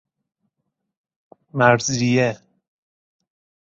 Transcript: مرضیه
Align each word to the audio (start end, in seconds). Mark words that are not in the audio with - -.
مرضیه 1.53 2.37